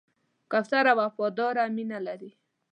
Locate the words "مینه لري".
1.75-2.31